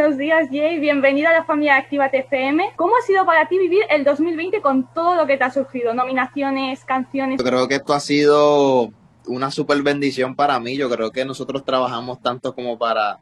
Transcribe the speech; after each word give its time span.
Buenos 0.00 0.16
días, 0.16 0.48
Jay. 0.50 0.80
Bienvenida 0.80 1.28
a 1.28 1.34
la 1.34 1.44
familia 1.44 1.76
Activa 1.76 2.10
TFM. 2.10 2.72
¿Cómo 2.76 2.94
ha 2.96 3.06
sido 3.06 3.26
para 3.26 3.48
ti 3.48 3.58
vivir 3.58 3.82
el 3.90 4.02
2020 4.02 4.62
con 4.62 4.88
todo 4.94 5.14
lo 5.14 5.26
que 5.26 5.36
te 5.36 5.44
ha 5.44 5.50
surgido? 5.50 5.92
Nominaciones, 5.92 6.86
canciones. 6.86 7.38
Yo 7.38 7.44
creo 7.44 7.68
que 7.68 7.74
esto 7.74 7.92
ha 7.92 8.00
sido 8.00 8.94
una 9.26 9.50
super 9.50 9.82
bendición 9.82 10.36
para 10.36 10.58
mí. 10.58 10.74
Yo 10.78 10.88
creo 10.88 11.10
que 11.10 11.26
nosotros 11.26 11.66
trabajamos 11.66 12.22
tanto 12.22 12.54
como 12.54 12.78
para, 12.78 13.20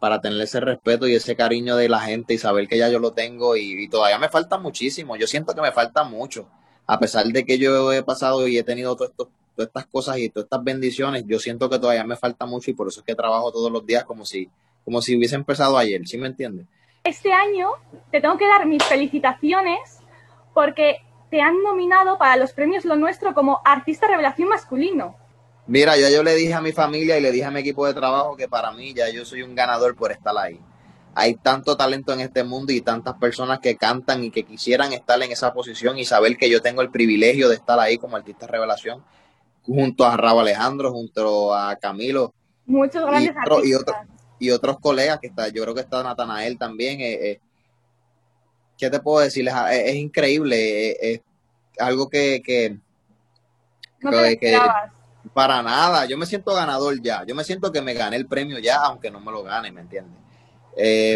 para 0.00 0.20
tener 0.20 0.40
ese 0.40 0.58
respeto 0.58 1.06
y 1.06 1.14
ese 1.14 1.36
cariño 1.36 1.76
de 1.76 1.88
la 1.88 2.00
gente 2.00 2.34
y 2.34 2.38
saber 2.38 2.66
que 2.66 2.78
ya 2.78 2.88
yo 2.88 2.98
lo 2.98 3.12
tengo 3.12 3.56
y, 3.56 3.88
todavía 3.88 4.18
me 4.18 4.28
falta 4.28 4.58
muchísimo. 4.58 5.14
Yo 5.14 5.28
siento 5.28 5.54
que 5.54 5.62
me 5.62 5.70
falta 5.70 6.02
mucho. 6.02 6.48
A 6.88 6.98
pesar 6.98 7.26
de 7.26 7.44
que 7.44 7.58
yo 7.58 7.92
he 7.92 8.02
pasado 8.02 8.48
y 8.48 8.58
he 8.58 8.64
tenido 8.64 8.96
todas 8.96 9.12
estas 9.56 9.86
cosas 9.86 10.18
y 10.18 10.30
todas 10.30 10.46
estas 10.46 10.64
bendiciones, 10.64 11.22
yo 11.28 11.38
siento 11.38 11.70
que 11.70 11.78
todavía 11.78 12.02
me 12.02 12.16
falta 12.16 12.44
mucho 12.44 12.72
y 12.72 12.74
por 12.74 12.88
eso 12.88 13.02
es 13.02 13.06
que 13.06 13.14
trabajo 13.14 13.52
todos 13.52 13.70
los 13.70 13.86
días 13.86 14.02
como 14.02 14.24
si 14.26 14.50
como 14.88 15.02
si 15.02 15.14
hubiese 15.14 15.34
empezado 15.34 15.76
ayer, 15.76 16.08
¿sí 16.08 16.16
me 16.16 16.28
entiendes? 16.28 16.64
Este 17.04 17.30
año 17.30 17.68
te 18.10 18.22
tengo 18.22 18.38
que 18.38 18.48
dar 18.48 18.64
mis 18.64 18.82
felicitaciones 18.82 19.78
porque 20.54 20.96
te 21.30 21.42
han 21.42 21.62
nominado 21.62 22.16
para 22.16 22.38
los 22.38 22.52
premios 22.52 22.86
Lo 22.86 22.96
Nuestro 22.96 23.34
como 23.34 23.60
Artista 23.66 24.06
Revelación 24.06 24.48
Masculino. 24.48 25.14
Mira, 25.66 25.98
ya 25.98 26.08
yo 26.08 26.22
le 26.22 26.34
dije 26.36 26.54
a 26.54 26.62
mi 26.62 26.72
familia 26.72 27.18
y 27.18 27.20
le 27.20 27.32
dije 27.32 27.44
a 27.44 27.50
mi 27.50 27.60
equipo 27.60 27.86
de 27.86 27.92
trabajo 27.92 28.34
que 28.34 28.48
para 28.48 28.72
mí 28.72 28.94
ya 28.94 29.10
yo 29.10 29.26
soy 29.26 29.42
un 29.42 29.54
ganador 29.54 29.94
por 29.94 30.10
estar 30.10 30.34
ahí. 30.38 30.58
Hay 31.14 31.34
tanto 31.34 31.76
talento 31.76 32.14
en 32.14 32.20
este 32.20 32.42
mundo 32.42 32.72
y 32.72 32.80
tantas 32.80 33.18
personas 33.18 33.58
que 33.58 33.76
cantan 33.76 34.24
y 34.24 34.30
que 34.30 34.44
quisieran 34.44 34.94
estar 34.94 35.22
en 35.22 35.30
esa 35.30 35.52
posición 35.52 35.98
y 35.98 36.06
saber 36.06 36.38
que 36.38 36.48
yo 36.48 36.62
tengo 36.62 36.80
el 36.80 36.90
privilegio 36.90 37.50
de 37.50 37.56
estar 37.56 37.78
ahí 37.78 37.98
como 37.98 38.16
artista 38.16 38.46
revelación 38.46 39.04
junto 39.66 40.06
a 40.06 40.16
Raúl 40.16 40.40
Alejandro, 40.40 40.92
junto 40.92 41.54
a 41.54 41.76
Camilo. 41.76 42.32
Muchos 42.64 43.04
grandes 43.04 43.36
artistas 43.36 44.06
y 44.14 44.17
otros 44.50 44.78
colegas 44.80 45.18
que 45.20 45.28
está, 45.28 45.48
yo 45.48 45.62
creo 45.62 45.74
que 45.74 45.80
está 45.80 46.02
Natanael 46.02 46.58
también. 46.58 47.00
Eh, 47.00 47.30
eh, 47.30 47.40
¿Qué 48.76 48.88
te 48.90 49.00
puedo 49.00 49.24
decir? 49.24 49.48
Es, 49.72 49.94
increíble, 49.96 50.90
eh, 50.90 50.96
es 51.00 51.20
algo 51.80 52.08
que, 52.08 52.40
que, 52.44 52.78
no 54.00 54.10
que, 54.10 54.56
para 55.34 55.62
nada, 55.62 56.06
yo 56.06 56.16
me 56.16 56.26
siento 56.26 56.54
ganador 56.54 57.02
ya, 57.02 57.24
yo 57.26 57.34
me 57.34 57.42
siento 57.42 57.72
que 57.72 57.82
me 57.82 57.94
gané 57.94 58.16
el 58.16 58.26
premio 58.26 58.60
ya, 58.60 58.76
aunque 58.84 59.10
no 59.10 59.18
me 59.18 59.32
lo 59.32 59.42
gane, 59.42 59.72
¿me 59.72 59.80
entiendes? 59.80 60.16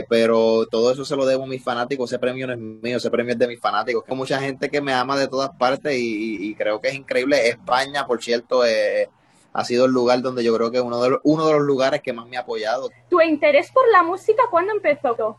pero 0.08 0.66
todo 0.66 0.90
eso 0.90 1.04
se 1.04 1.14
lo 1.14 1.24
debo 1.24 1.44
a 1.44 1.46
mis 1.46 1.62
fanáticos, 1.62 2.10
ese 2.10 2.18
premio 2.18 2.48
no 2.48 2.52
es 2.52 2.58
mío, 2.58 2.96
ese 2.96 3.12
premio 3.12 3.32
es 3.32 3.38
de 3.38 3.46
mis 3.46 3.60
fanáticos. 3.60 4.02
Hay 4.08 4.16
mucha 4.16 4.40
gente 4.40 4.68
que 4.68 4.80
me 4.80 4.92
ama 4.92 5.16
de 5.16 5.28
todas 5.28 5.50
partes 5.50 5.96
y, 5.96 6.50
y 6.50 6.54
creo 6.56 6.80
que 6.80 6.88
es 6.88 6.94
increíble. 6.94 7.48
España, 7.48 8.04
por 8.04 8.20
cierto, 8.20 8.66
eh, 8.66 9.08
ha 9.52 9.64
sido 9.64 9.84
el 9.84 9.92
lugar 9.92 10.22
donde 10.22 10.42
yo 10.42 10.54
creo 10.54 10.70
que 10.70 10.78
es 10.78 10.82
uno 10.82 11.02
de 11.02 11.10
los, 11.10 11.20
uno 11.24 11.46
de 11.46 11.52
los 11.52 11.62
lugares 11.62 12.02
que 12.02 12.12
más 12.12 12.26
me 12.26 12.36
ha 12.36 12.40
apoyado. 12.40 12.90
¿Tu 13.08 13.20
interés 13.20 13.70
por 13.70 13.84
la 13.92 14.02
música 14.02 14.44
cuándo 14.50 14.72
empezó? 14.72 15.36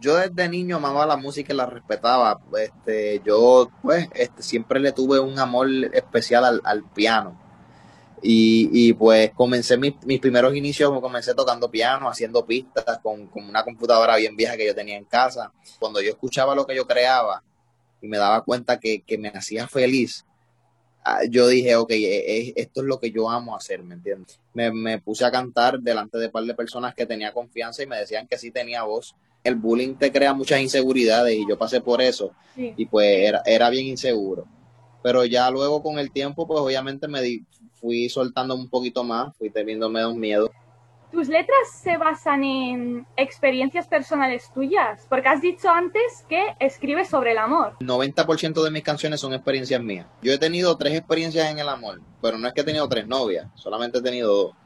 Yo 0.00 0.16
desde 0.16 0.48
niño 0.48 0.76
amaba 0.76 1.06
la 1.06 1.16
música 1.16 1.52
y 1.52 1.56
la 1.56 1.66
respetaba. 1.66 2.38
Este, 2.58 3.22
yo 3.24 3.70
pues 3.82 4.08
este, 4.14 4.42
siempre 4.42 4.78
le 4.80 4.92
tuve 4.92 5.18
un 5.18 5.38
amor 5.38 5.68
especial 5.92 6.60
al, 6.62 6.84
piano. 6.90 7.40
Y, 8.20 8.70
y, 8.72 8.92
pues 8.94 9.32
comencé 9.32 9.76
mis, 9.76 9.94
mis, 10.06 10.18
primeros 10.18 10.54
inicios, 10.54 10.90
comencé 11.00 11.34
tocando 11.34 11.70
piano, 11.70 12.08
haciendo 12.08 12.44
pistas 12.46 12.98
con, 13.02 13.26
con, 13.26 13.46
una 13.46 13.62
computadora 13.64 14.16
bien 14.16 14.34
vieja 14.34 14.56
que 14.56 14.66
yo 14.66 14.74
tenía 14.74 14.96
en 14.96 15.04
casa. 15.04 15.52
Cuando 15.78 16.00
yo 16.00 16.10
escuchaba 16.10 16.54
lo 16.54 16.66
que 16.66 16.74
yo 16.74 16.86
creaba 16.86 17.42
y 18.00 18.08
me 18.08 18.18
daba 18.18 18.42
cuenta 18.42 18.78
que, 18.80 19.02
que 19.02 19.18
me 19.18 19.28
hacía 19.28 19.68
feliz, 19.68 20.24
yo 21.28 21.48
dije, 21.48 21.76
ok, 21.76 21.90
e, 21.90 22.38
e, 22.38 22.52
esto 22.56 22.80
es 22.80 22.86
lo 22.86 22.98
que 22.98 23.10
yo 23.10 23.28
amo 23.28 23.56
hacer, 23.56 23.82
¿me 23.82 23.94
entiendes? 23.94 24.38
Me, 24.54 24.98
puse 25.00 25.24
a 25.24 25.30
cantar 25.30 25.80
delante 25.80 26.18
de 26.18 26.26
un 26.26 26.32
par 26.32 26.44
de 26.44 26.54
personas 26.54 26.94
que 26.94 27.06
tenía 27.06 27.32
confianza 27.32 27.82
y 27.82 27.86
me 27.86 27.98
decían 27.98 28.26
que 28.26 28.38
sí 28.38 28.50
tenía 28.50 28.84
voz. 28.84 29.14
El 29.42 29.56
bullying 29.56 29.96
te 29.96 30.10
crea 30.10 30.32
muchas 30.32 30.60
inseguridades 30.60 31.36
y 31.36 31.46
yo 31.46 31.58
pasé 31.58 31.80
por 31.82 32.00
eso 32.00 32.32
y 32.56 32.86
pues 32.86 33.28
era, 33.28 33.42
era 33.44 33.68
bien 33.68 33.86
inseguro. 33.86 34.46
Pero 35.02 35.26
ya 35.26 35.50
luego 35.50 35.82
con 35.82 35.98
el 35.98 36.10
tiempo, 36.10 36.46
pues 36.46 36.60
obviamente 36.60 37.08
me 37.08 37.20
fui 37.74 38.08
soltando 38.08 38.54
un 38.54 38.70
poquito 38.70 39.04
más, 39.04 39.36
fui 39.36 39.50
teniendo 39.50 39.90
menos 39.90 40.14
miedo. 40.14 40.50
¿Tus 41.14 41.28
letras 41.28 41.70
se 41.80 41.96
basan 41.96 42.42
en 42.42 43.06
experiencias 43.16 43.86
personales 43.86 44.50
tuyas? 44.52 45.06
Porque 45.08 45.28
has 45.28 45.40
dicho 45.40 45.70
antes 45.70 46.24
que 46.28 46.56
escribes 46.58 47.08
sobre 47.08 47.30
el 47.30 47.38
amor. 47.38 47.76
90% 47.78 48.64
de 48.64 48.70
mis 48.72 48.82
canciones 48.82 49.20
son 49.20 49.32
experiencias 49.32 49.80
mías. 49.80 50.08
Yo 50.22 50.32
he 50.32 50.38
tenido 50.38 50.76
tres 50.76 50.94
experiencias 50.94 51.48
en 51.52 51.60
el 51.60 51.68
amor, 51.68 52.00
pero 52.20 52.36
no 52.36 52.48
es 52.48 52.52
que 52.52 52.62
he 52.62 52.64
tenido 52.64 52.88
tres 52.88 53.06
novias, 53.06 53.46
solamente 53.54 53.98
he 53.98 54.02
tenido 54.02 54.34
dos. 54.34 54.56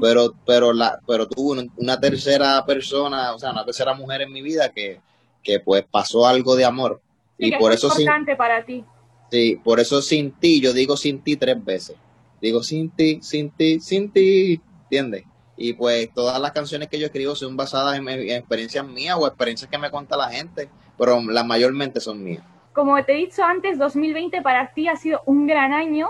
Pero, 0.00 0.32
pero, 0.46 0.72
la, 0.72 0.98
pero 1.06 1.28
tuve 1.28 1.68
una 1.76 2.00
tercera 2.00 2.64
persona, 2.64 3.34
o 3.34 3.38
sea, 3.38 3.50
una 3.50 3.66
tercera 3.66 3.92
mujer 3.92 4.22
en 4.22 4.32
mi 4.32 4.40
vida 4.40 4.70
que, 4.70 4.98
que 5.42 5.60
pues 5.60 5.84
pasó 5.84 6.26
algo 6.26 6.56
de 6.56 6.64
amor. 6.64 7.02
y 7.36 7.54
por 7.56 7.70
eso 7.70 7.88
es 7.88 7.98
importante 7.98 8.34
para 8.34 8.64
ti. 8.64 8.82
Sí, 9.30 9.60
por 9.62 9.78
eso 9.78 10.00
sin 10.00 10.32
ti, 10.32 10.62
yo 10.62 10.72
digo 10.72 10.96
sin 10.96 11.20
ti 11.20 11.36
tres 11.36 11.62
veces. 11.62 11.96
Digo 12.40 12.62
sin 12.62 12.88
ti, 12.88 13.18
sin 13.20 13.50
ti, 13.50 13.78
sin 13.80 14.10
ti, 14.10 14.58
¿entiendes? 14.84 15.24
Y 15.56 15.74
pues 15.74 16.12
todas 16.14 16.40
las 16.40 16.52
canciones 16.52 16.88
que 16.88 16.98
yo 16.98 17.06
escribo 17.06 17.34
son 17.34 17.56
basadas 17.56 17.98
en, 17.98 18.08
experiencias 18.08 18.86
mías 18.86 19.16
o 19.18 19.26
experiencias 19.26 19.70
que 19.70 19.78
me 19.78 19.90
cuenta 19.90 20.16
la 20.16 20.30
gente, 20.30 20.68
pero 20.98 21.20
las 21.20 21.46
mayormente 21.46 22.00
son 22.00 22.22
mías. 22.22 22.44
Como 22.72 23.02
te 23.04 23.12
he 23.12 23.16
dicho 23.16 23.44
antes, 23.44 23.78
2020 23.78 24.40
para 24.40 24.72
ti 24.72 24.88
ha 24.88 24.96
sido 24.96 25.20
un 25.26 25.46
gran 25.46 25.72
año. 25.72 26.08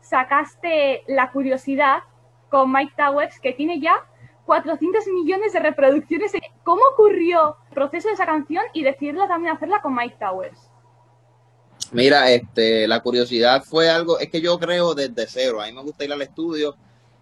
Sacaste 0.00 1.02
La 1.08 1.32
Curiosidad 1.32 2.04
con 2.50 2.72
Mike 2.72 2.92
Towers, 2.96 3.40
que 3.40 3.52
tiene 3.52 3.80
ya 3.80 4.06
400 4.46 5.06
millones 5.08 5.52
de 5.52 5.60
reproducciones. 5.60 6.32
¿Cómo 6.62 6.82
ocurrió 6.92 7.56
el 7.68 7.74
proceso 7.74 8.08
de 8.08 8.14
esa 8.14 8.26
canción 8.26 8.62
y 8.72 8.84
decidirla 8.84 9.26
también 9.26 9.54
hacerla 9.54 9.82
con 9.82 9.94
Mike 9.94 10.16
Towers? 10.20 10.70
Mira, 11.92 12.30
este, 12.30 12.86
la 12.86 13.00
curiosidad 13.00 13.62
fue 13.64 13.88
algo, 13.88 14.18
es 14.18 14.30
que 14.30 14.40
yo 14.40 14.58
creo 14.58 14.94
desde 14.94 15.26
cero. 15.26 15.60
A 15.60 15.66
mí 15.66 15.72
me 15.72 15.82
gusta 15.82 16.04
ir 16.04 16.12
al 16.12 16.22
estudio 16.22 16.76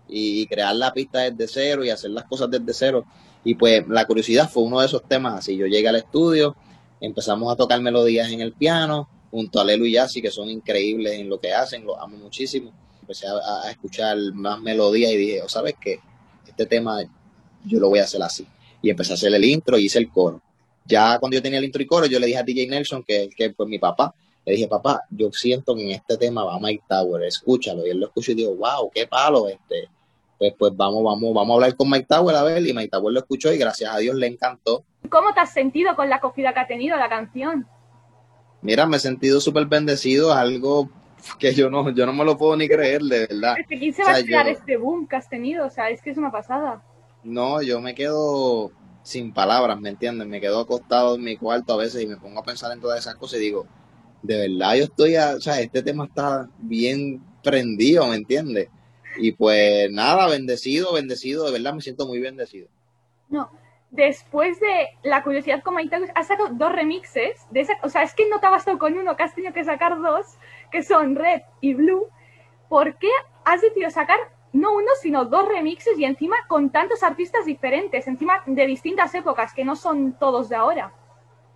y 0.08 0.46
crear 0.46 0.74
la 0.76 0.92
pista 0.92 1.30
desde 1.30 1.48
cero 1.48 1.84
y 1.84 1.90
hacer 1.90 2.10
las 2.10 2.24
cosas 2.24 2.50
desde 2.50 2.72
cero. 2.72 3.04
Y 3.44 3.54
pues 3.54 3.86
la 3.88 4.06
curiosidad 4.06 4.50
fue 4.50 4.64
uno 4.64 4.80
de 4.80 4.86
esos 4.86 5.02
temas 5.06 5.38
así. 5.38 5.56
Yo 5.56 5.66
llegué 5.66 5.88
al 5.88 5.96
estudio, 5.96 6.56
empezamos 7.00 7.52
a 7.52 7.56
tocar 7.56 7.80
melodías 7.80 8.30
en 8.30 8.40
el 8.40 8.52
piano, 8.52 9.08
junto 9.30 9.60
a 9.60 9.64
Lelo 9.64 9.86
y 9.86 9.92
Yassi, 9.92 10.22
que 10.22 10.30
son 10.30 10.48
increíbles 10.48 11.18
en 11.18 11.28
lo 11.28 11.38
que 11.38 11.52
hacen, 11.52 11.84
los 11.84 11.96
amo 11.98 12.16
muchísimo. 12.16 12.72
Empecé 13.00 13.26
a, 13.26 13.70
escuchar 13.70 14.16
más 14.34 14.60
melodías 14.60 15.12
y 15.12 15.16
dije, 15.16 15.42
oh, 15.42 15.48
¿sabes 15.48 15.74
qué? 15.80 16.00
Este 16.46 16.66
tema 16.66 16.98
yo 17.64 17.78
lo 17.78 17.88
voy 17.88 18.00
a 18.00 18.04
hacer 18.04 18.22
así. 18.22 18.46
Y 18.82 18.90
empecé 18.90 19.12
a 19.12 19.14
hacer 19.14 19.34
el 19.34 19.44
intro 19.44 19.78
y 19.78 19.86
hice 19.86 19.98
el 19.98 20.10
coro. 20.10 20.42
Ya 20.84 21.18
cuando 21.18 21.36
yo 21.36 21.42
tenía 21.42 21.58
el 21.58 21.64
intro 21.64 21.82
y 21.82 21.86
coro, 21.86 22.06
yo 22.06 22.18
le 22.18 22.26
dije 22.26 22.38
a 22.38 22.42
DJ 22.42 22.68
Nelson, 22.68 23.02
que, 23.02 23.28
que 23.36 23.50
pues 23.50 23.68
mi 23.68 23.78
papá, 23.78 24.14
le 24.44 24.52
dije, 24.52 24.68
papá, 24.68 25.02
yo 25.10 25.32
siento 25.32 25.74
que 25.74 25.82
en 25.82 25.90
este 25.90 26.16
tema 26.16 26.44
va 26.44 26.60
Mike 26.60 26.84
Tower, 26.88 27.22
escúchalo. 27.24 27.84
Y 27.84 27.90
él 27.90 27.98
lo 27.98 28.06
escuchó 28.06 28.32
y 28.32 28.36
dijo, 28.36 28.54
wow, 28.54 28.90
qué 28.94 29.06
palo, 29.06 29.48
este, 29.48 29.88
pues, 30.38 30.54
pues 30.58 30.76
vamos, 30.76 31.02
vamos, 31.02 31.34
vamos 31.34 31.50
a 31.50 31.54
hablar 31.54 31.76
con 31.76 31.90
Mike 31.90 32.06
Tower 32.08 32.36
a 32.36 32.42
ver, 32.42 32.66
y 32.66 32.72
Mike 32.72 32.90
Tower 32.90 33.12
lo 33.12 33.20
escuchó 33.20 33.52
y 33.52 33.58
gracias 33.58 33.92
a 33.92 33.98
Dios 33.98 34.14
le 34.16 34.26
encantó. 34.26 34.84
¿Cómo 35.08 35.32
te 35.32 35.40
has 35.40 35.52
sentido 35.52 35.94
con 35.96 36.10
la 36.10 36.16
acogida 36.16 36.52
que 36.52 36.60
ha 36.60 36.66
tenido 36.66 36.96
la 36.96 37.08
canción? 37.08 37.66
Mira, 38.62 38.86
me 38.86 38.96
he 38.96 39.00
sentido 39.00 39.40
súper 39.40 39.66
bendecido, 39.66 40.32
algo 40.32 40.90
que 41.38 41.54
yo 41.54 41.70
no, 41.70 41.90
yo 41.90 42.06
no 42.06 42.12
me 42.12 42.24
lo 42.24 42.36
puedo 42.36 42.56
ni 42.56 42.68
creer, 42.68 43.02
de 43.02 43.26
verdad. 43.26 43.54
¿Quién 43.68 43.92
se 43.92 44.02
va 44.02 44.16
a 44.16 44.22
crear 44.22 44.48
este 44.48 44.76
boom 44.76 45.06
que 45.06 45.16
has 45.16 45.28
tenido? 45.28 45.66
O 45.66 45.70
sea, 45.70 45.90
es 45.90 46.02
que 46.02 46.10
es 46.10 46.18
una 46.18 46.30
pasada. 46.30 46.82
No, 47.22 47.62
yo 47.62 47.80
me 47.80 47.94
quedo 47.94 48.72
sin 49.02 49.32
palabras, 49.32 49.80
¿me 49.80 49.90
entiendes? 49.90 50.26
Me 50.26 50.40
quedo 50.40 50.60
acostado 50.60 51.14
en 51.14 51.22
mi 51.22 51.36
cuarto 51.36 51.74
a 51.74 51.76
veces 51.76 52.02
y 52.02 52.06
me 52.06 52.16
pongo 52.16 52.40
a 52.40 52.44
pensar 52.44 52.72
en 52.72 52.80
todas 52.80 52.98
esas 52.98 53.14
cosas 53.14 53.38
y 53.38 53.44
digo, 53.44 53.66
de 54.22 54.48
verdad 54.48 54.74
yo 54.76 54.84
estoy, 54.84 55.16
o 55.16 55.40
sea, 55.40 55.60
este 55.60 55.82
tema 55.82 56.06
está 56.06 56.48
bien 56.58 57.22
prendido, 57.42 58.06
¿me 58.08 58.16
entiendes? 58.16 58.68
Y 59.18 59.32
pues 59.32 59.90
nada, 59.90 60.28
bendecido, 60.28 60.92
bendecido, 60.92 61.44
de 61.46 61.52
verdad 61.52 61.74
me 61.74 61.80
siento 61.80 62.06
muy 62.06 62.20
bendecido. 62.20 62.68
No, 63.28 63.50
después 63.90 64.60
de 64.60 64.88
la 65.02 65.22
curiosidad 65.22 65.62
con 65.62 65.74
Maite, 65.74 65.96
has 66.14 66.28
sacado 66.28 66.50
dos 66.52 66.72
remixes. 66.72 67.40
De 67.50 67.60
esa, 67.60 67.74
o 67.82 67.88
sea, 67.88 68.02
es 68.02 68.14
que 68.14 68.28
no 68.28 68.40
te 68.40 68.46
ha 68.46 68.50
bastado 68.50 68.78
con 68.78 68.94
uno, 68.94 69.16
que 69.16 69.22
has 69.22 69.34
tenido 69.34 69.52
que 69.52 69.64
sacar 69.64 70.00
dos, 70.00 70.26
que 70.70 70.82
son 70.82 71.16
Red 71.16 71.42
y 71.60 71.74
Blue. 71.74 72.08
¿Por 72.68 72.98
qué 72.98 73.10
has 73.44 73.60
decidido 73.60 73.90
sacar 73.90 74.18
no 74.52 74.74
uno, 74.74 74.88
sino 75.02 75.24
dos 75.24 75.48
remixes 75.48 75.98
y 75.98 76.04
encima 76.04 76.36
con 76.48 76.70
tantos 76.70 77.02
artistas 77.02 77.44
diferentes, 77.44 78.06
encima 78.06 78.42
de 78.46 78.66
distintas 78.66 79.14
épocas, 79.14 79.52
que 79.52 79.64
no 79.64 79.76
son 79.76 80.18
todos 80.18 80.48
de 80.48 80.56
ahora? 80.56 80.92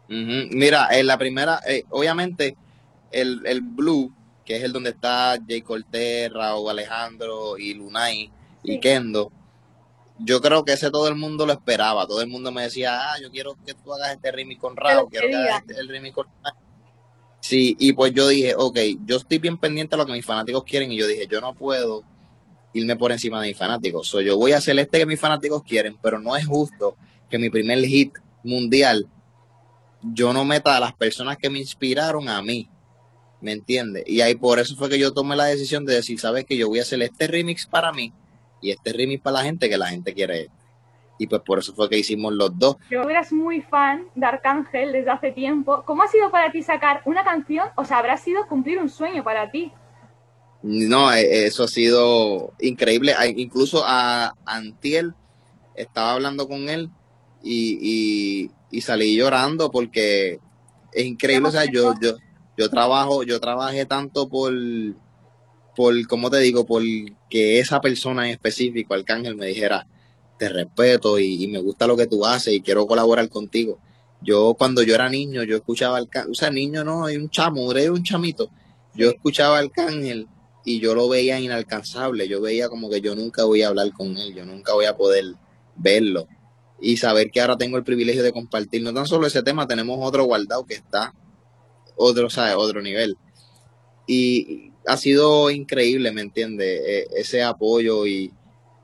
Mira, 0.08 0.88
en 0.90 1.06
la 1.06 1.16
primera, 1.18 1.60
eh, 1.66 1.84
obviamente, 1.90 2.56
el, 3.12 3.42
el 3.46 3.60
Blue 3.60 4.12
que 4.44 4.56
es 4.56 4.62
el 4.62 4.72
donde 4.72 4.90
está 4.90 5.38
Jay 5.46 5.62
Cortez, 5.62 6.32
Raúl 6.32 6.70
Alejandro 6.70 7.58
y 7.58 7.74
Lunay 7.74 8.30
y 8.62 8.80
Kendo. 8.80 9.32
Yo 10.18 10.40
creo 10.40 10.64
que 10.64 10.72
ese 10.72 10.90
todo 10.90 11.08
el 11.08 11.14
mundo 11.14 11.46
lo 11.46 11.52
esperaba. 11.52 12.06
Todo 12.06 12.20
el 12.20 12.28
mundo 12.28 12.52
me 12.52 12.62
decía, 12.62 12.98
ah, 13.00 13.16
yo 13.20 13.30
quiero 13.30 13.56
que 13.64 13.74
tú 13.74 13.94
hagas 13.94 14.12
este 14.12 14.30
remix 14.32 14.60
con 14.60 14.76
Raúl, 14.76 15.08
quiero 15.10 15.28
que 15.28 15.36
hagas 15.36 15.62
este, 15.62 15.80
el 15.80 15.88
remix 15.88 16.14
con 16.14 16.26
Sí, 17.40 17.74
y 17.78 17.94
pues 17.94 18.12
yo 18.12 18.28
dije, 18.28 18.54
ok, 18.56 18.78
yo 19.06 19.16
estoy 19.16 19.38
bien 19.38 19.56
pendiente 19.56 19.94
a 19.94 19.98
lo 19.98 20.06
que 20.06 20.12
mis 20.12 20.26
fanáticos 20.26 20.62
quieren 20.64 20.92
y 20.92 20.98
yo 20.98 21.06
dije, 21.06 21.26
yo 21.26 21.40
no 21.40 21.54
puedo 21.54 22.04
irme 22.74 22.96
por 22.96 23.12
encima 23.12 23.40
de 23.40 23.48
mis 23.48 23.56
fanáticos. 23.56 24.06
So, 24.08 24.20
yo 24.20 24.36
voy 24.36 24.52
a 24.52 24.58
hacer 24.58 24.78
este 24.78 24.98
que 24.98 25.06
mis 25.06 25.18
fanáticos 25.18 25.62
quieren, 25.62 25.96
pero 26.02 26.20
no 26.20 26.36
es 26.36 26.46
justo 26.46 26.96
que 27.30 27.38
mi 27.38 27.48
primer 27.48 27.82
hit 27.84 28.12
mundial, 28.42 29.06
yo 30.02 30.32
no 30.32 30.44
meta 30.44 30.76
a 30.76 30.80
las 30.80 30.94
personas 30.94 31.36
que 31.36 31.50
me 31.50 31.58
inspiraron 31.58 32.28
a 32.28 32.42
mí. 32.42 32.68
¿Me 33.40 33.52
entiendes? 33.52 34.04
Y 34.06 34.20
ahí 34.20 34.34
por 34.34 34.58
eso 34.58 34.76
fue 34.76 34.88
que 34.88 34.98
yo 34.98 35.12
tomé 35.12 35.34
la 35.34 35.44
decisión 35.44 35.86
de 35.86 35.94
decir, 35.94 36.20
¿sabes 36.20 36.44
que 36.44 36.56
Yo 36.56 36.68
voy 36.68 36.78
a 36.78 36.82
hacer 36.82 37.00
este 37.02 37.26
remix 37.26 37.66
para 37.66 37.92
mí 37.92 38.12
y 38.60 38.70
este 38.70 38.92
remix 38.92 39.22
para 39.22 39.38
la 39.38 39.44
gente 39.44 39.68
que 39.68 39.78
la 39.78 39.88
gente 39.88 40.12
quiere. 40.12 40.48
Y 41.18 41.26
pues 41.26 41.42
por 41.42 41.58
eso 41.58 41.74
fue 41.74 41.88
que 41.88 41.98
hicimos 41.98 42.32
los 42.32 42.58
dos. 42.58 42.76
Yo 42.90 43.02
eras 43.08 43.32
muy 43.32 43.60
fan 43.60 44.06
de 44.14 44.26
Arcángel 44.26 44.92
desde 44.92 45.10
hace 45.10 45.32
tiempo. 45.32 45.82
¿Cómo 45.84 46.02
ha 46.02 46.08
sido 46.08 46.30
para 46.30 46.50
ti 46.50 46.62
sacar 46.62 47.02
una 47.04 47.24
canción? 47.24 47.68
O 47.76 47.84
sea, 47.84 47.98
habrá 47.98 48.16
sido 48.16 48.46
cumplir 48.46 48.78
un 48.78 48.88
sueño 48.88 49.22
para 49.22 49.50
ti. 49.50 49.70
No, 50.62 51.12
e, 51.12 51.46
eso 51.46 51.64
ha 51.64 51.68
sido 51.68 52.52
increíble. 52.58 53.14
Incluso 53.36 53.84
a 53.86 54.34
Antiel 54.46 55.14
estaba 55.74 56.12
hablando 56.12 56.48
con 56.48 56.68
él 56.68 56.90
y, 57.42 58.50
y, 58.70 58.80
salí 58.80 59.16
llorando 59.16 59.70
porque 59.70 60.38
es 60.92 61.04
increíble. 61.04 61.48
O 61.48 61.52
sea, 61.52 61.64
yo, 61.64 61.94
yo, 62.00 62.16
yo 62.60 62.68
trabajo, 62.68 63.22
yo 63.22 63.40
trabajé 63.40 63.86
tanto 63.86 64.28
por, 64.28 64.52
por, 65.74 66.06
¿cómo 66.06 66.30
te 66.30 66.40
digo? 66.40 66.66
Por 66.66 66.82
que 67.30 67.58
esa 67.58 67.80
persona 67.80 68.26
en 68.26 68.32
específico, 68.32 68.92
Arcángel, 68.92 69.34
me 69.34 69.46
dijera, 69.46 69.86
te 70.38 70.50
respeto 70.50 71.18
y, 71.18 71.46
me 71.46 71.58
gusta 71.58 71.86
lo 71.86 71.96
que 71.96 72.06
tú 72.06 72.26
haces 72.26 72.52
y 72.52 72.60
quiero 72.60 72.86
colaborar 72.86 73.30
contigo. 73.30 73.80
Yo 74.20 74.54
cuando 74.58 74.82
yo 74.82 74.94
era 74.94 75.08
niño, 75.08 75.42
yo 75.44 75.56
escuchaba 75.56 75.96
Arcángel, 75.96 76.32
o 76.32 76.34
sea, 76.34 76.50
niño 76.50 76.84
no, 76.84 77.06
hay 77.06 77.16
un 77.16 77.30
chamo, 77.30 77.72
era 77.72 77.90
un 77.90 78.02
chamito. 78.02 78.50
Yo 78.94 79.08
escuchaba 79.08 79.56
Arcángel 79.58 80.28
y 80.62 80.80
yo 80.80 80.94
lo 80.94 81.08
veía 81.08 81.40
inalcanzable, 81.40 82.28
yo 82.28 82.42
veía 82.42 82.68
como 82.68 82.90
que 82.90 83.00
yo 83.00 83.14
nunca 83.14 83.44
voy 83.44 83.62
a 83.62 83.68
hablar 83.68 83.90
con 83.92 84.18
él, 84.18 84.34
yo 84.34 84.44
nunca 84.44 84.74
voy 84.74 84.84
a 84.84 84.98
poder 84.98 85.24
verlo 85.76 86.28
y 86.78 86.98
saber 86.98 87.30
que 87.30 87.40
ahora 87.40 87.56
tengo 87.56 87.78
el 87.78 87.84
privilegio 87.84 88.22
de 88.22 88.32
compartir 88.32 88.82
no 88.82 88.92
tan 88.92 89.06
solo 89.06 89.26
ese 89.26 89.42
tema, 89.42 89.66
tenemos 89.66 89.98
otro 90.02 90.24
guardado 90.24 90.66
que 90.66 90.74
está 90.74 91.14
otro, 92.00 92.30
¿sabes? 92.30 92.54
otro 92.56 92.82
nivel. 92.82 93.16
Y 94.06 94.72
ha 94.86 94.96
sido 94.96 95.50
increíble, 95.50 96.10
¿me 96.12 96.22
entiendes? 96.22 96.80
E, 96.84 97.06
ese 97.14 97.42
apoyo 97.42 98.06
y 98.06 98.32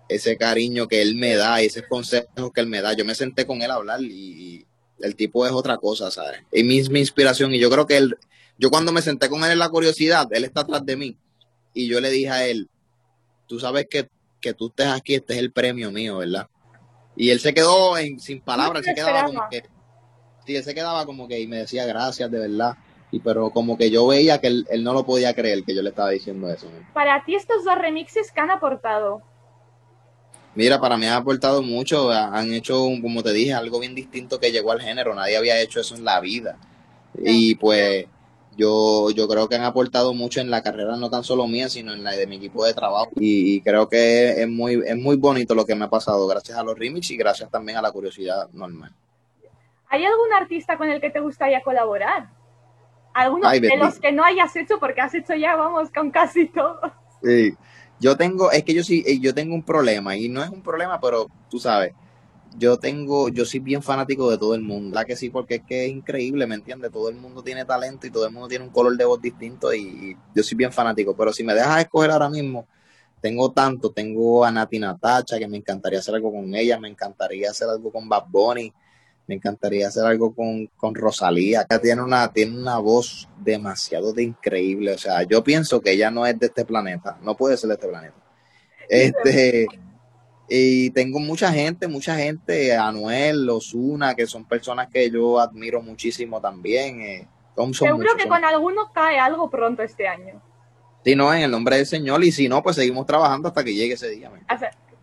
ese 0.08 0.36
cariño 0.36 0.86
que 0.86 1.02
él 1.02 1.16
me 1.16 1.34
da 1.34 1.62
y 1.62 1.66
ese 1.66 1.82
consejos 1.86 2.52
que 2.54 2.60
él 2.60 2.68
me 2.68 2.82
da. 2.82 2.92
Yo 2.92 3.04
me 3.04 3.14
senté 3.14 3.46
con 3.46 3.62
él 3.62 3.70
a 3.70 3.74
hablar 3.74 4.00
y, 4.02 4.64
el 4.98 5.14
tipo 5.14 5.44
es 5.44 5.52
otra 5.52 5.76
cosa, 5.76 6.10
¿sabes? 6.10 6.40
Y 6.50 6.64
mi, 6.64 6.82
mi 6.84 7.00
inspiración 7.00 7.52
y 7.52 7.58
yo 7.58 7.68
creo 7.68 7.86
que 7.86 7.98
él, 7.98 8.16
yo 8.56 8.70
cuando 8.70 8.92
me 8.92 9.02
senté 9.02 9.28
con 9.28 9.44
él 9.44 9.52
en 9.52 9.58
la 9.58 9.68
curiosidad, 9.68 10.26
él 10.30 10.44
está 10.44 10.62
atrás 10.62 10.86
de 10.86 10.96
mí 10.96 11.18
y 11.74 11.86
yo 11.86 12.00
le 12.00 12.08
dije 12.08 12.30
a 12.30 12.46
él, 12.46 12.70
tú 13.46 13.60
sabes 13.60 13.86
que, 13.90 14.08
que 14.40 14.54
tú 14.54 14.68
estés 14.68 14.86
aquí, 14.86 15.14
este 15.14 15.34
es 15.34 15.38
el 15.40 15.52
premio 15.52 15.90
mío, 15.90 16.16
¿verdad? 16.16 16.48
Y 17.14 17.28
él 17.28 17.40
se 17.40 17.52
quedó 17.52 17.98
en, 17.98 18.18
sin 18.20 18.40
palabras, 18.40 18.86
se 18.86 18.94
quedaba 18.94 19.24
como 19.24 19.46
que, 19.50 19.64
sí, 20.46 20.56
él 20.56 20.64
se 20.64 20.74
quedaba 20.74 21.04
como 21.04 21.28
que 21.28 21.40
y 21.40 21.46
me 21.46 21.58
decía 21.58 21.84
gracias 21.84 22.30
de 22.30 22.38
verdad. 22.38 22.78
Y 23.10 23.20
pero 23.20 23.50
como 23.50 23.78
que 23.78 23.90
yo 23.90 24.06
veía 24.06 24.40
que 24.40 24.48
él, 24.48 24.66
no 24.80 24.92
lo 24.92 25.06
podía 25.06 25.34
creer 25.34 25.62
que 25.64 25.74
yo 25.74 25.82
le 25.82 25.90
estaba 25.90 26.10
diciendo 26.10 26.48
eso. 26.50 26.68
Para 26.92 27.24
ti 27.24 27.34
estos 27.34 27.64
dos 27.64 27.78
remixes 27.78 28.32
que 28.32 28.40
han 28.40 28.50
aportado. 28.50 29.22
Mira, 30.54 30.80
para 30.80 30.96
mí 30.96 31.06
han 31.06 31.12
aportado 31.12 31.62
mucho, 31.62 32.10
han 32.10 32.52
hecho, 32.52 32.80
como 33.02 33.22
te 33.22 33.32
dije, 33.32 33.52
algo 33.52 33.78
bien 33.78 33.94
distinto 33.94 34.40
que 34.40 34.50
llegó 34.50 34.72
al 34.72 34.80
género, 34.80 35.14
nadie 35.14 35.36
había 35.36 35.60
hecho 35.60 35.80
eso 35.80 35.94
en 35.94 36.04
la 36.04 36.18
vida. 36.20 36.56
Y 37.18 37.54
pues 37.56 38.06
yo, 38.56 39.10
yo 39.10 39.28
creo 39.28 39.48
que 39.48 39.56
han 39.56 39.64
aportado 39.64 40.14
mucho 40.14 40.40
en 40.40 40.50
la 40.50 40.62
carrera, 40.62 40.96
no 40.96 41.10
tan 41.10 41.24
solo 41.24 41.46
mía, 41.46 41.68
sino 41.68 41.92
en 41.92 42.02
la 42.02 42.12
de 42.12 42.26
mi 42.26 42.36
equipo 42.36 42.64
de 42.64 42.72
trabajo. 42.72 43.10
Y, 43.16 43.60
creo 43.60 43.88
que 43.88 44.42
es 44.42 44.48
muy, 44.48 44.82
es 44.84 44.96
muy 44.96 45.16
bonito 45.16 45.54
lo 45.54 45.66
que 45.66 45.74
me 45.74 45.84
ha 45.84 45.90
pasado, 45.90 46.26
gracias 46.26 46.56
a 46.56 46.64
los 46.64 46.78
remix 46.78 47.10
y 47.10 47.16
gracias 47.16 47.50
también 47.50 47.78
a 47.78 47.82
la 47.82 47.92
curiosidad 47.92 48.48
normal. 48.52 48.92
¿Hay 49.88 50.04
algún 50.04 50.32
artista 50.32 50.76
con 50.78 50.88
el 50.88 51.00
que 51.00 51.10
te 51.10 51.20
gustaría 51.20 51.62
colaborar? 51.62 52.28
Algunos 53.16 53.50
de 53.50 53.76
los 53.78 53.98
que 53.98 54.12
no 54.12 54.22
hayas 54.22 54.54
hecho, 54.56 54.78
porque 54.78 55.00
has 55.00 55.14
hecho 55.14 55.34
ya, 55.34 55.56
vamos, 55.56 55.88
con 55.90 56.10
casi 56.10 56.48
todo. 56.48 56.78
Sí, 57.22 57.54
yo 57.98 58.14
tengo, 58.14 58.52
es 58.52 58.62
que 58.62 58.74
yo 58.74 58.84
sí, 58.84 59.02
yo 59.22 59.34
tengo 59.34 59.54
un 59.54 59.62
problema, 59.62 60.14
y 60.16 60.28
no 60.28 60.42
es 60.42 60.50
un 60.50 60.60
problema, 60.60 61.00
pero 61.00 61.26
tú 61.48 61.58
sabes, 61.58 61.94
yo 62.58 62.78
tengo, 62.78 63.30
yo 63.30 63.46
soy 63.46 63.60
bien 63.60 63.82
fanático 63.82 64.30
de 64.30 64.36
todo 64.36 64.54
el 64.54 64.60
mundo, 64.60 64.94
la 64.94 65.06
que 65.06 65.16
sí, 65.16 65.30
porque 65.30 65.56
es 65.56 65.62
que 65.62 65.86
es 65.86 65.92
increíble, 65.92 66.46
¿me 66.46 66.56
entiendes? 66.56 66.92
Todo 66.92 67.08
el 67.08 67.16
mundo 67.16 67.42
tiene 67.42 67.64
talento 67.64 68.06
y 68.06 68.10
todo 68.10 68.26
el 68.26 68.32
mundo 68.32 68.48
tiene 68.48 68.66
un 68.66 68.70
color 68.70 68.94
de 68.98 69.06
voz 69.06 69.22
distinto 69.22 69.72
y, 69.72 70.14
yo 70.34 70.42
soy 70.42 70.58
bien 70.58 70.70
fanático, 70.70 71.16
pero 71.16 71.32
si 71.32 71.42
me 71.42 71.54
dejas 71.54 71.80
escoger 71.80 72.10
ahora 72.10 72.28
mismo, 72.28 72.68
tengo 73.22 73.50
tanto, 73.50 73.92
tengo 73.92 74.44
a 74.44 74.50
Nati 74.50 74.78
Natacha, 74.78 75.38
que 75.38 75.48
me 75.48 75.56
encantaría 75.56 76.00
hacer 76.00 76.16
algo 76.16 76.30
con 76.30 76.54
ella, 76.54 76.78
me 76.78 76.90
encantaría 76.90 77.50
hacer 77.50 77.66
algo 77.70 77.90
con 77.90 78.10
Bad 78.10 78.24
Bunny, 78.28 78.74
me 79.26 79.34
encantaría 79.34 79.88
hacer 79.88 80.04
algo 80.04 80.34
con, 80.34 80.66
con 80.76 80.94
Rosalía, 80.94 81.64
que 81.64 81.78
tiene 81.78 82.02
una, 82.02 82.32
tiene 82.32 82.58
una 82.58 82.78
voz 82.78 83.28
demasiado 83.38 84.12
de 84.12 84.22
increíble, 84.22 84.92
o 84.92 84.98
sea, 84.98 85.22
yo 85.24 85.42
pienso 85.42 85.80
que 85.80 85.92
ella 85.92 86.10
no 86.10 86.26
es 86.26 86.38
de 86.38 86.46
este 86.46 86.64
planeta, 86.64 87.18
no 87.22 87.36
puede 87.36 87.56
ser 87.56 87.68
de 87.68 87.74
este 87.74 87.88
planeta. 87.88 88.16
Este, 88.88 89.66
y 90.48 90.90
tengo 90.90 91.18
mucha 91.18 91.52
gente, 91.52 91.88
mucha 91.88 92.16
gente, 92.16 92.76
Anuel, 92.76 93.48
Osuna, 93.50 94.14
que 94.14 94.26
son 94.26 94.44
personas 94.44 94.88
que 94.88 95.10
yo 95.10 95.40
admiro 95.40 95.82
muchísimo 95.82 96.40
también. 96.40 97.00
Eh, 97.00 97.28
Seguro 97.72 98.16
que 98.16 98.28
con 98.28 98.44
alguno 98.44 98.92
cae 98.92 99.18
algo 99.18 99.48
pronto 99.48 99.82
este 99.82 100.06
año. 100.06 100.42
Si 101.04 101.16
no, 101.16 101.32
en 101.32 101.42
el 101.42 101.50
nombre 101.50 101.76
del 101.76 101.86
Señor, 101.86 102.22
y 102.22 102.32
si 102.32 102.48
no, 102.48 102.62
pues 102.62 102.76
seguimos 102.76 103.06
trabajando 103.06 103.48
hasta 103.48 103.64
que 103.64 103.74
llegue 103.74 103.94
ese 103.94 104.10
día. 104.10 104.30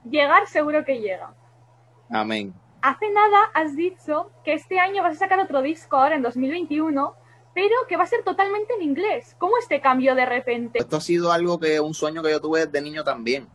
llegar 0.10 0.48
seguro 0.48 0.86
que 0.86 1.00
llega. 1.00 1.34
Amén. 2.10 2.54
Hace 2.84 3.10
nada 3.10 3.46
has 3.56 3.76
dicho 3.76 4.30
que 4.46 4.54
este 4.54 4.80
año 4.80 5.02
vas 5.02 5.16
a 5.16 5.20
sacar 5.20 5.40
otro 5.40 5.64
disco 5.64 5.98
ahora 5.98 6.16
en 6.16 6.22
2021, 6.22 7.16
pero 7.56 7.76
que 7.90 7.98
va 7.98 8.04
a 8.04 8.08
ser 8.08 8.24
totalmente 8.24 8.76
en 8.76 8.84
inglés. 8.84 9.36
¿Cómo 9.40 9.58
este 9.58 9.82
cambio 9.82 10.14
de 10.14 10.26
repente? 10.26 10.78
Esto 10.78 10.98
ha 10.98 11.02
sido 11.02 11.32
algo 11.32 11.60
que, 11.60 11.80
un 11.80 11.96
sueño 11.96 12.22
que 12.22 12.30
yo 12.30 12.40
tuve 12.40 12.68
desde 12.68 12.82
niño 12.82 13.04
también 13.04 13.48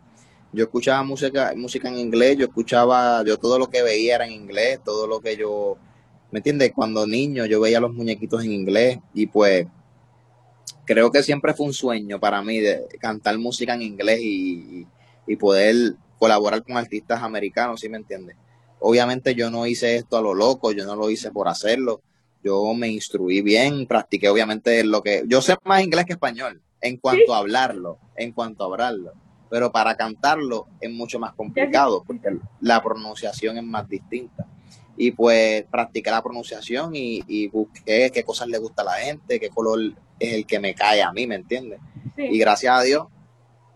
yo 0.53 0.65
escuchaba 0.65 1.03
música, 1.03 1.53
música 1.57 1.89
en 1.89 1.99
inglés, 1.99 2.39
yo 2.39 2.47
escuchaba, 2.47 3.23
yo 3.25 3.37
todo 3.37 3.59
lo 3.59 3.69
que 3.69 3.83
veía 3.83 4.17
era 4.17 4.27
en 4.27 4.33
inglés, 4.33 4.81
todo 4.85 5.07
lo 5.07 5.21
que 5.21 5.37
yo, 5.37 5.77
¿me 6.31 6.39
entiendes? 6.39 6.73
Cuando 6.75 7.07
niño 7.07 7.45
yo 7.47 7.61
veía 7.61 7.81
los 7.81 7.93
muñequitos 7.93 8.45
en 8.45 8.53
inglés 8.53 8.99
y 9.13 9.27
pues 9.27 9.67
creo 10.87 11.11
que 11.11 11.23
siempre 11.23 11.53
fue 11.53 11.67
un 11.67 11.75
sueño 11.75 12.19
para 12.19 12.43
mí 12.43 12.59
de 12.61 12.87
cantar 12.99 13.37
música 13.39 13.75
en 13.75 13.83
inglés 13.83 14.21
y, 14.23 14.87
poder 15.39 15.95
colaborar 16.19 16.65
con 16.65 16.79
artistas 16.79 17.23
americanos, 17.23 17.81
¿sí 17.81 17.89
me 17.91 17.99
entiendes? 17.99 18.35
Obviamente 18.81 19.35
yo 19.35 19.51
no 19.51 19.67
hice 19.67 19.97
esto 19.97 20.17
a 20.17 20.23
lo 20.23 20.35
loco, 20.35 20.73
yo 20.73 20.85
no 20.87 20.97
lo 20.97 21.11
hice 21.11 21.31
por 21.31 21.49
hacerlo, 21.49 22.03
yo 22.43 22.73
me 22.75 22.89
instruí 22.89 23.43
bien, 23.43 23.87
practiqué 23.87 24.29
obviamente 24.29 24.85
lo 24.85 25.03
que, 25.03 25.25
yo 25.27 25.43
sé 25.43 25.57
más 25.65 25.83
inglés 25.83 26.05
que 26.05 26.13
español 26.13 26.63
en 26.81 26.97
cuanto 26.97 27.35
a 27.35 27.39
hablarlo, 27.39 27.99
en 28.17 28.33
cuanto 28.33 28.63
a 28.63 28.67
hablarlo 28.67 29.13
pero 29.51 29.73
para 29.73 29.97
cantarlo 29.97 30.67
es 30.81 30.91
mucho 30.91 31.19
más 31.19 31.33
complicado 31.35 32.05
porque 32.07 32.37
la 32.61 32.83
pronunciación 32.83 33.57
es 33.59 33.65
más 33.65 33.89
distinta. 33.89 34.47
Y 34.97 35.13
pues 35.13 35.65
practiqué 35.71 36.11
la 36.11 36.23
pronunciación 36.23 36.91
y, 36.95 37.47
busqué 37.49 38.11
qué 38.13 38.25
cosas 38.25 38.49
le 38.49 38.59
gusta 38.59 38.83
a 38.83 38.87
la 38.87 38.95
gente, 38.95 39.39
qué 39.39 39.49
color 39.49 39.79
es 40.19 40.35
el 40.35 40.47
que 40.47 40.59
me 40.59 40.75
cae 40.75 41.03
a 41.03 41.13
mí, 41.13 41.27
¿me 41.27 41.37
entiendes? 41.37 41.81
Y 42.17 42.37
gracias 42.39 42.77
a 42.77 42.83
Dios 42.83 43.07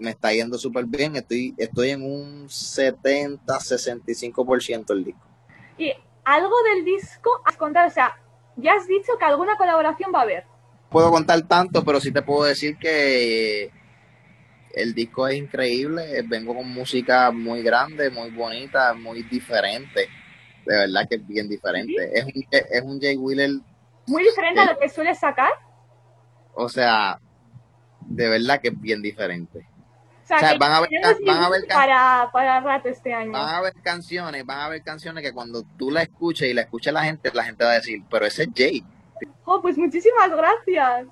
me 0.03 0.11
está 0.11 0.33
yendo 0.33 0.59
súper 0.59 0.85
bien, 0.85 1.17
estoy, 1.17 1.55
estoy 1.57 1.89
en 1.91 2.03
un 2.03 2.49
70-65% 2.49 4.93
el 4.93 5.05
disco. 5.05 5.27
Y 5.79 5.93
algo 6.25 6.55
del 6.65 6.85
disco 6.85 7.31
has 7.45 7.57
contado, 7.57 7.87
o 7.89 7.91
sea, 7.91 8.17
ya 8.57 8.75
has 8.75 8.87
dicho 8.87 9.17
que 9.19 9.25
alguna 9.25 9.57
colaboración 9.57 10.13
va 10.15 10.21
a 10.21 10.23
haber. 10.23 10.45
Puedo 10.91 11.11
contar 11.11 11.43
tanto, 11.43 11.85
pero 11.85 12.01
sí 12.01 12.13
te 12.13 12.23
puedo 12.23 12.45
decir 12.45 12.77
que 12.77 13.73
el 14.75 14.95
disco 14.95 15.27
es 15.29 15.37
increíble, 15.37 16.23
vengo 16.29 16.55
con 16.55 16.69
música 16.69 17.31
muy 17.31 17.63
grande, 17.63 18.11
muy 18.11 18.31
bonita, 18.31 18.93
muy 18.95 19.23
diferente. 19.23 20.09
De 20.67 20.77
verdad 20.77 21.09
que 21.09 21.17
es 21.17 21.27
bien 21.27 21.49
diferente. 21.49 22.11
Es, 22.13 22.25
un, 22.25 22.47
es 22.51 22.83
un 22.83 23.01
Jay 23.01 23.17
Wheeler. 23.17 23.51
Muy 24.07 24.23
diferente 24.23 24.61
a 24.61 24.73
lo 24.73 24.79
que 24.79 24.89
suele 24.89 25.15
sacar. 25.15 25.51
O 26.55 26.69
sea, 26.69 27.19
de 28.01 28.29
verdad 28.29 28.61
que 28.61 28.69
es 28.69 28.81
bien 28.81 29.03
diferente. 29.03 29.67
O 30.25 30.27
sea, 30.27 30.57
van 30.57 30.73
a 30.73 30.81
ver, 30.81 30.91
van 31.27 31.43
a 31.43 31.49
ver 31.51 31.67
para, 31.69 32.31
para 32.33 32.61
rato 32.61 32.89
este 32.89 33.13
año. 33.13 33.33
Van 33.33 33.55
a 33.55 33.61
ver 33.61 33.75
canciones, 33.83 34.47
van 34.47 34.61
a 34.61 34.69
ver 34.69 34.83
canciones 34.83 35.23
que 35.23 35.33
cuando 35.33 35.63
tú 35.77 35.91
la 35.91 36.03
escuches 36.03 36.49
y 36.49 36.55
la 36.55 36.63
escuche 36.63 36.93
la 36.93 37.05
gente, 37.05 37.31
la 37.35 37.45
gente 37.45 37.65
va 37.65 37.73
a 37.73 37.75
decir, 37.75 38.03
pero 38.11 38.25
ese 38.27 38.45
es 38.45 38.49
Jay. 38.55 38.85
Oh, 39.45 39.61
pues 39.61 39.77
muchísimas 39.77 40.31
gracias. 40.31 41.07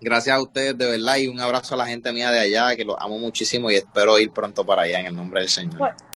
Gracias 0.00 0.36
a 0.36 0.42
ustedes 0.42 0.76
de 0.76 0.90
verdad 0.90 1.16
y 1.16 1.28
un 1.28 1.40
abrazo 1.40 1.74
a 1.74 1.78
la 1.78 1.86
gente 1.86 2.12
mía 2.12 2.30
de 2.30 2.40
allá 2.40 2.76
que 2.76 2.84
los 2.84 2.96
amo 2.98 3.18
muchísimo 3.18 3.70
y 3.70 3.76
espero 3.76 4.18
ir 4.18 4.30
pronto 4.30 4.64
para 4.64 4.82
allá 4.82 5.00
en 5.00 5.06
el 5.06 5.16
nombre 5.16 5.40
del 5.40 5.48
Señor. 5.48 5.96